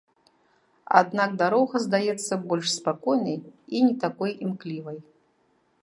[1.01, 4.97] Аднак дарога здаецца больш спакойнай і не такой імклівай.